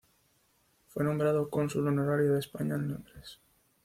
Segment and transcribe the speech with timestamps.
[0.87, 3.39] Fue nombrado Cónsul honorario de España en Londres.